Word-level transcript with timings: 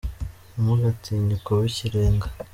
Ntimugatinye 0.51 1.35
kuba 1.45 1.61
ikirenga 1.71 2.27